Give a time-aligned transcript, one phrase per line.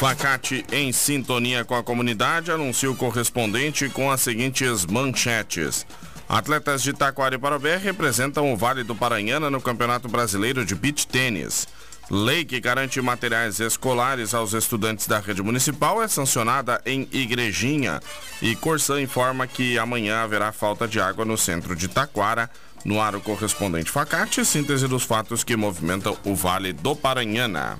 [0.00, 5.86] Facate em sintonia com a comunidade anuncia o correspondente com as seguintes manchetes.
[6.26, 11.68] Atletas de Taquari Parobé representam o Vale do Paranhana no Campeonato Brasileiro de Beach Tênis.
[12.10, 18.00] Lei que garante materiais escolares aos estudantes da rede municipal é sancionada em Igrejinha.
[18.40, 22.48] E Corsã informa que amanhã haverá falta de água no centro de Taquara.
[22.86, 27.76] No ar o correspondente Facate, síntese dos fatos que movimentam o Vale do Paranhana.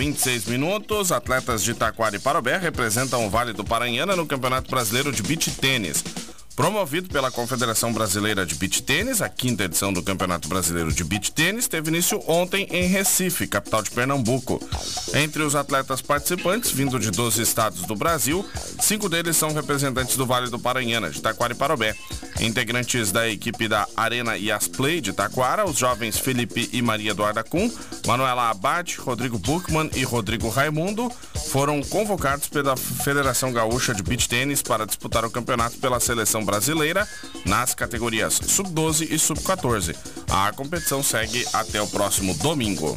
[0.00, 1.12] 26 minutos.
[1.12, 5.50] Atletas de Taquari e Parobé representam o Vale do Paranhana no Campeonato Brasileiro de Beach
[5.50, 6.02] Tênis.
[6.56, 11.30] Promovido pela Confederação Brasileira de Beach Tênis, a quinta edição do Campeonato Brasileiro de Beach
[11.32, 14.58] Tênis teve início ontem em Recife, capital de Pernambuco.
[15.12, 18.42] Entre os atletas participantes, vindo de 12 estados do Brasil,
[18.80, 21.94] cinco deles são representantes do Vale do Paranhana, de Taquari e Parobé.
[22.40, 27.70] Integrantes da equipe da Arena Yasplay de Taquara, os jovens Felipe e Maria Eduarda Kuhn,
[28.06, 31.12] Manuela Abad, Rodrigo Buchmann e Rodrigo Raimundo
[31.50, 37.06] foram convocados pela Federação Gaúcha de Beach Tênis para disputar o campeonato pela seleção brasileira
[37.44, 39.94] nas categorias Sub-12 e Sub-14.
[40.30, 42.96] A competição segue até o próximo domingo.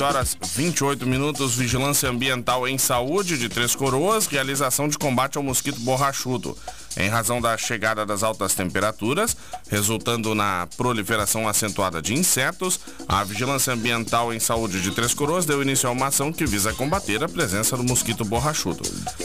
[0.00, 5.42] 12 horas 28 minutos, Vigilância Ambiental em Saúde de Três Coroas, realização de combate ao
[5.42, 6.56] mosquito borrachudo.
[6.96, 9.36] Em razão da chegada das altas temperaturas,
[9.68, 15.62] resultando na proliferação acentuada de insetos, a Vigilância Ambiental em Saúde de Três Coroas deu
[15.62, 18.82] início a uma ação que visa combater a presença do mosquito borrachudo.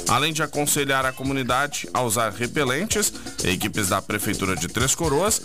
[0.10, 3.14] Além de aconselhar a comunidade a usar repelentes,
[3.46, 5.42] equipes da Prefeitura de Três Coroas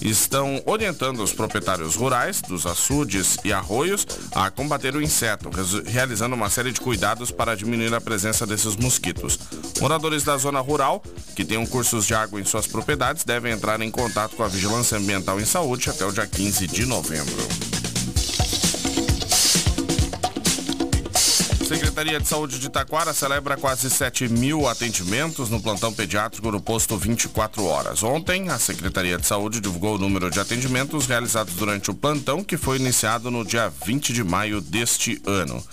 [0.00, 5.50] estão orientando os proprietários rurais dos açudes e arroios a combater o inseto,
[5.86, 9.38] realizando uma série de cuidados para diminuir a presença desses mosquitos.
[9.80, 11.02] Moradores da zona rural
[11.34, 14.98] que tenham cursos de água em suas propriedades devem entrar em contato com a Vigilância
[14.98, 17.73] Ambiental em Saúde até o dia 15 de novembro.
[22.04, 26.98] Secretaria de Saúde de Taquara celebra quase 7 mil atendimentos no plantão pediátrico no posto
[26.98, 28.02] 24 horas.
[28.02, 32.58] Ontem, a Secretaria de Saúde divulgou o número de atendimentos realizados durante o plantão, que
[32.58, 35.64] foi iniciado no dia 20 de maio deste ano.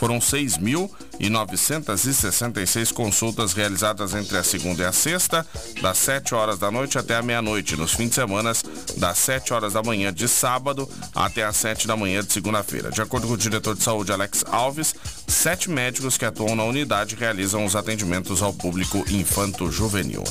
[0.00, 5.46] Foram 6.966 consultas realizadas entre a segunda e a sexta,
[5.82, 8.52] das 7 horas da noite até a meia-noite, nos fins de semana,
[8.96, 12.90] das 7 horas da manhã de sábado até as 7 da manhã de segunda-feira.
[12.90, 14.94] De acordo com o diretor de saúde Alex Alves,
[15.28, 20.24] sete médicos que atuam na unidade realizam os atendimentos ao público infanto-juvenil.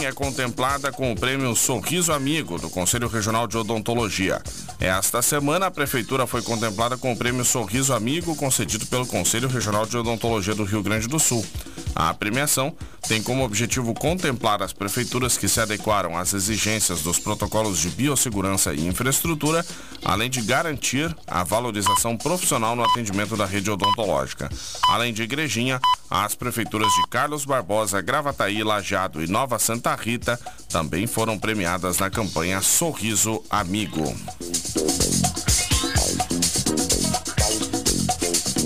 [0.00, 4.42] É contemplada com o prêmio Sorriso Amigo do Conselho Regional de Odontologia.
[4.80, 9.86] Esta semana, a Prefeitura foi contemplada com o prêmio Sorriso Amigo concedido pelo Conselho Regional
[9.86, 11.44] de Odontologia do Rio Grande do Sul.
[11.94, 12.74] A premiação
[13.06, 18.72] tem como objetivo contemplar as prefeituras que se adequaram às exigências dos protocolos de biossegurança
[18.72, 19.64] e infraestrutura,
[20.04, 24.48] além de garantir a valorização profissional no atendimento da rede odontológica.
[24.88, 30.38] Além de Igrejinha, as prefeituras de Carlos Barbosa, Gravataí, Lajado e Nova Santa Rita
[30.68, 34.14] também foram premiadas na campanha Sorriso Amigo.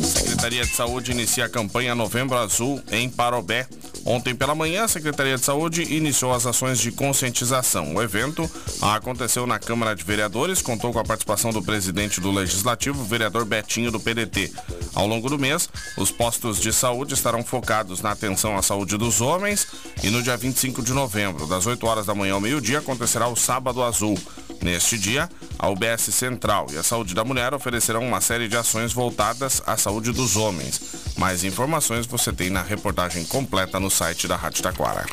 [0.04, 3.66] Secretaria de Saúde inicia a campanha Novembro Azul em Parobé.
[4.06, 7.92] Ontem pela manhã, a Secretaria de Saúde iniciou as ações de conscientização.
[7.96, 8.48] O evento
[8.80, 13.90] aconteceu na Câmara de Vereadores, contou com a participação do presidente do Legislativo, vereador Betinho
[13.90, 14.52] do PDT.
[14.94, 19.20] Ao longo do mês, os postos de saúde estarão focados na atenção à saúde dos
[19.20, 19.66] homens
[20.04, 23.34] e no dia 25 de novembro, das 8 horas da manhã ao meio-dia, acontecerá o
[23.34, 24.16] Sábado Azul.
[24.62, 28.92] Neste dia, a UBS Central e a Saúde da Mulher oferecerão uma série de ações
[28.92, 30.80] voltadas à saúde dos homens.
[31.16, 35.06] Mais informações você tem na reportagem completa no site da Rádio Taquara.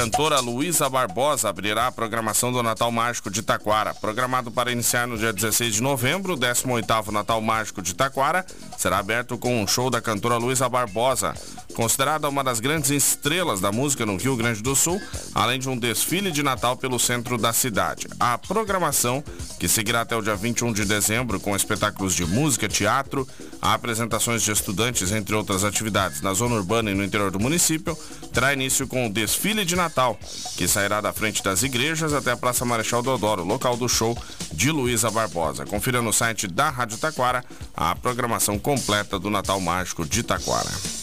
[0.00, 3.92] cantora Luísa Barbosa abrirá a programação do Natal Mágico de Taquara.
[3.92, 8.46] Programado para iniciar no dia 16 de novembro, o 18º Natal Mágico de Taquara
[8.78, 11.34] será aberto com um show da cantora Luísa Barbosa,
[11.80, 15.00] considerada uma das grandes estrelas da música no Rio Grande do Sul,
[15.34, 18.06] além de um desfile de Natal pelo centro da cidade.
[18.20, 19.24] A programação,
[19.58, 23.26] que seguirá até o dia 21 de dezembro com espetáculos de música, teatro,
[23.62, 27.96] apresentações de estudantes, entre outras atividades na zona urbana e no interior do município,
[28.30, 30.20] terá início com o desfile de Natal,
[30.58, 34.14] que sairá da frente das igrejas até a Praça Marechal Deodoro, local do show
[34.52, 35.64] de Luísa Barbosa.
[35.64, 37.42] Confira no site da Rádio Taquara
[37.74, 40.99] a programação completa do Natal Mágico de Taquara.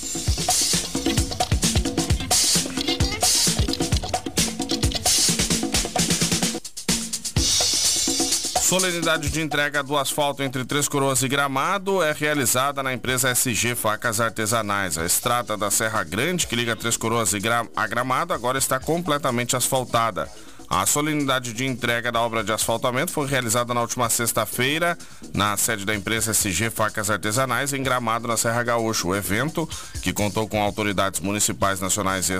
[8.67, 13.75] Solenidade de entrega do asfalto entre Três Coroas e Gramado é realizada na empresa SG
[13.75, 14.97] Facas Artesanais.
[14.97, 20.29] A estrada da Serra Grande, que liga Três Coroas a Gramado, agora está completamente asfaltada.
[20.69, 24.97] A solenidade de entrega da obra de asfaltamento foi realizada na última sexta-feira
[25.33, 29.07] na sede da empresa SG Facas Artesanais em Gramado, na Serra Gaúcha.
[29.07, 29.65] O evento,
[30.01, 32.33] que contou com autoridades municipais, nacionais e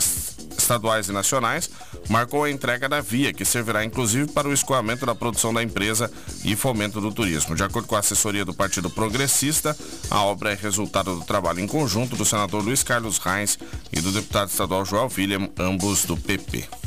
[0.68, 1.70] estaduais e nacionais,
[2.10, 6.12] marcou a entrega da via, que servirá inclusive para o escoamento da produção da empresa
[6.44, 7.56] e fomento do turismo.
[7.56, 9.76] De acordo com a assessoria do Partido Progressista,
[10.12, 13.58] a obra é resultado do trabalho em conjunto do senador Luiz Carlos Reis
[13.92, 16.87] e do deputado estadual Joel William, ambos do PP.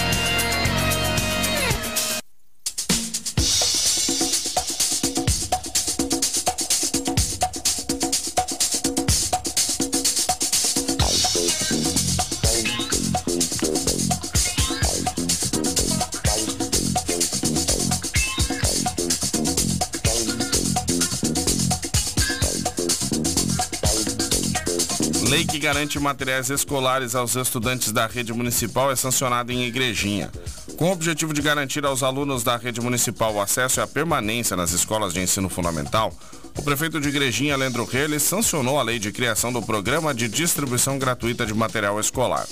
[25.31, 30.29] Lei que garante materiais escolares aos estudantes da rede municipal é sancionada em Igrejinha.
[30.75, 34.57] Com o objetivo de garantir aos alunos da rede municipal o acesso e a permanência
[34.57, 36.13] nas escolas de ensino fundamental,
[36.57, 40.99] o prefeito de Igrejinha, Leandro Reles, sancionou a lei de criação do Programa de Distribuição
[40.99, 42.45] Gratuita de Material Escolar.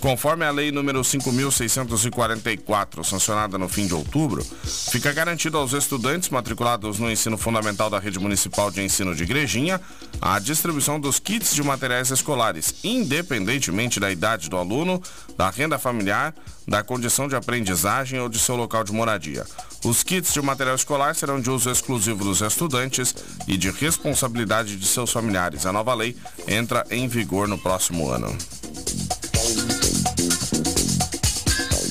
[0.00, 6.98] Conforme a Lei número 5.644, sancionada no fim de outubro, fica garantido aos estudantes matriculados
[6.98, 9.78] no ensino fundamental da Rede Municipal de Ensino de Igrejinha
[10.18, 15.02] a distribuição dos kits de materiais escolares, independentemente da idade do aluno,
[15.36, 16.34] da renda familiar,
[16.66, 19.44] da condição de aprendizagem ou de seu local de moradia.
[19.84, 23.14] Os kits de material escolar serão de uso exclusivo dos estudantes
[23.46, 25.66] e de responsabilidade de seus familiares.
[25.66, 26.16] A nova lei
[26.48, 28.34] entra em vigor no próximo ano.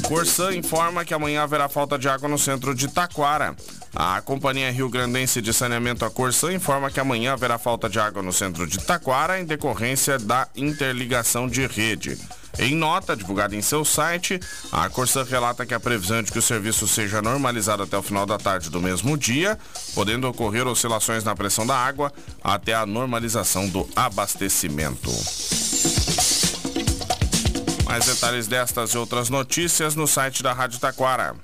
[0.10, 3.56] Corsã informa que amanhã haverá falta de água no centro de Taquara.
[3.96, 8.24] A Companhia Rio Grandense de Saneamento, a Corsã, informa que amanhã haverá falta de água
[8.24, 12.18] no centro de Taquara em decorrência da interligação de rede.
[12.58, 14.40] Em nota divulgada em seu site,
[14.72, 18.02] a Corsã relata que a previsão é de que o serviço seja normalizado até o
[18.02, 19.60] final da tarde do mesmo dia,
[19.94, 22.12] podendo ocorrer oscilações na pressão da água
[22.44, 25.12] até a normalização do abastecimento.
[27.90, 31.36] Mais detalhes destas e outras notícias no site da Rádio Taquara.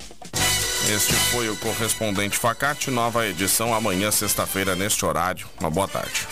[0.88, 5.48] Este foi o correspondente Facate, nova edição amanhã, sexta-feira, neste horário.
[5.60, 6.28] Uma boa tarde.